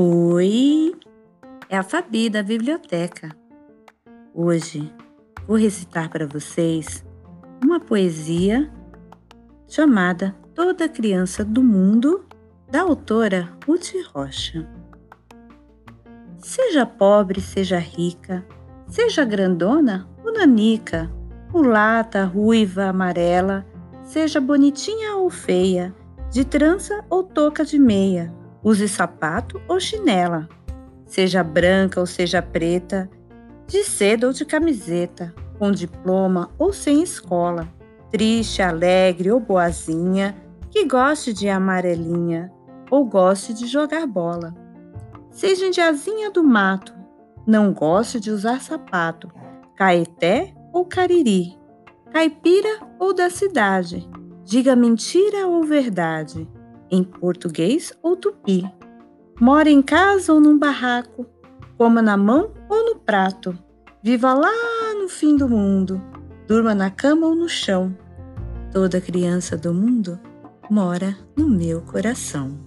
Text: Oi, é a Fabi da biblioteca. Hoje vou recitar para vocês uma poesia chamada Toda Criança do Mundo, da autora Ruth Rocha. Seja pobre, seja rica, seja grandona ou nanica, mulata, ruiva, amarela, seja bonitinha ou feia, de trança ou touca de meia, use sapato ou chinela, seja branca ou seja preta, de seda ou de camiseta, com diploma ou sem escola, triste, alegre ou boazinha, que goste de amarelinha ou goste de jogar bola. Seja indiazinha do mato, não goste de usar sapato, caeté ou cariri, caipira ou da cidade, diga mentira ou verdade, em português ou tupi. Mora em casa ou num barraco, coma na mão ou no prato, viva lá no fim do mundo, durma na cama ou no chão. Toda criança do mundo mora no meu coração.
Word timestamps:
Oi, 0.00 0.94
é 1.68 1.76
a 1.76 1.82
Fabi 1.82 2.30
da 2.30 2.40
biblioteca. 2.40 3.34
Hoje 4.32 4.94
vou 5.44 5.56
recitar 5.56 6.08
para 6.08 6.24
vocês 6.24 7.04
uma 7.60 7.80
poesia 7.80 8.72
chamada 9.66 10.36
Toda 10.54 10.88
Criança 10.88 11.44
do 11.44 11.64
Mundo, 11.64 12.24
da 12.70 12.82
autora 12.82 13.48
Ruth 13.66 13.90
Rocha. 14.14 14.70
Seja 16.36 16.86
pobre, 16.86 17.40
seja 17.40 17.80
rica, 17.80 18.46
seja 18.86 19.24
grandona 19.24 20.08
ou 20.24 20.32
nanica, 20.32 21.10
mulata, 21.52 22.24
ruiva, 22.24 22.84
amarela, 22.84 23.66
seja 24.04 24.40
bonitinha 24.40 25.16
ou 25.16 25.28
feia, 25.28 25.92
de 26.30 26.44
trança 26.44 27.04
ou 27.10 27.24
touca 27.24 27.64
de 27.64 27.80
meia, 27.80 28.37
use 28.62 28.88
sapato 28.88 29.60
ou 29.68 29.78
chinela, 29.78 30.48
seja 31.06 31.42
branca 31.42 32.00
ou 32.00 32.06
seja 32.06 32.42
preta, 32.42 33.10
de 33.66 33.84
seda 33.84 34.26
ou 34.26 34.32
de 34.32 34.44
camiseta, 34.44 35.34
com 35.58 35.70
diploma 35.70 36.50
ou 36.58 36.72
sem 36.72 37.02
escola, 37.02 37.68
triste, 38.10 38.62
alegre 38.62 39.30
ou 39.30 39.40
boazinha, 39.40 40.34
que 40.70 40.84
goste 40.86 41.32
de 41.32 41.48
amarelinha 41.48 42.50
ou 42.90 43.04
goste 43.04 43.52
de 43.52 43.66
jogar 43.66 44.06
bola. 44.06 44.54
Seja 45.30 45.66
indiazinha 45.66 46.30
do 46.30 46.42
mato, 46.42 46.94
não 47.46 47.72
goste 47.72 48.18
de 48.18 48.30
usar 48.30 48.60
sapato, 48.60 49.30
caeté 49.76 50.54
ou 50.72 50.84
cariri, 50.84 51.56
caipira 52.10 52.80
ou 52.98 53.14
da 53.14 53.30
cidade, 53.30 54.08
diga 54.44 54.74
mentira 54.74 55.46
ou 55.46 55.62
verdade, 55.64 56.48
em 56.90 57.02
português 57.02 57.92
ou 58.02 58.16
tupi. 58.16 58.64
Mora 59.40 59.70
em 59.70 59.82
casa 59.82 60.32
ou 60.32 60.40
num 60.40 60.58
barraco, 60.58 61.26
coma 61.76 62.02
na 62.02 62.16
mão 62.16 62.52
ou 62.68 62.84
no 62.84 62.96
prato, 62.96 63.56
viva 64.02 64.34
lá 64.34 64.94
no 64.94 65.08
fim 65.08 65.36
do 65.36 65.48
mundo, 65.48 66.02
durma 66.46 66.74
na 66.74 66.90
cama 66.90 67.26
ou 67.26 67.34
no 67.34 67.48
chão. 67.48 67.96
Toda 68.72 69.00
criança 69.00 69.56
do 69.56 69.72
mundo 69.72 70.18
mora 70.70 71.16
no 71.36 71.48
meu 71.48 71.80
coração. 71.82 72.58